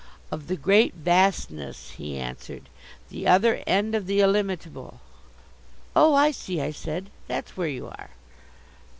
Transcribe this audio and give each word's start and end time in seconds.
"Of 0.31 0.47
the 0.47 0.55
great 0.55 0.95
vastness," 0.95 1.91
he 1.91 2.17
answered. 2.17 2.69
"The 3.11 3.27
other 3.27 3.61
end 3.67 3.93
of 3.93 4.07
the 4.07 4.19
Illimitable." 4.19 4.99
"Oh, 5.95 6.15
I 6.15 6.31
see," 6.31 6.59
I 6.59 6.71
said, 6.71 7.11
"that's 7.27 7.55
where 7.55 7.67
you 7.69 7.85
are." 7.85 8.09